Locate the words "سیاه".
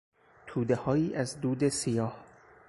1.69-2.17